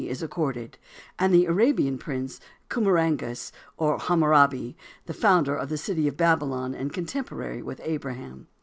is 0.07 0.23
accorded, 0.23 0.79
and 1.19 1.31
the 1.31 1.45
Arabian 1.45 1.99
prince, 1.99 2.39
Khammuragas, 2.71 3.51
or 3.77 3.99
Hammurabi, 3.99 4.75
the 5.05 5.13
founder 5.13 5.55
of 5.55 5.69
the 5.69 5.77
city 5.77 6.07
of 6.07 6.17
Babylon 6.17 6.73
and 6.73 6.91
contemporary 6.91 7.61
with 7.61 7.79
Abraham. 7.83 8.47